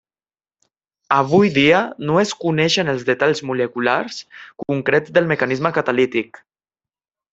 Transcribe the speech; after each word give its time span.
Avui 1.17 1.51
dia 1.57 1.81
no 2.09 2.15
es 2.21 2.31
coneixen 2.45 2.89
els 2.95 3.05
detalls 3.09 3.43
moleculars 3.51 4.17
concrets 4.65 5.15
del 5.19 5.31
mecanisme 5.33 5.73
catalític. 5.77 6.43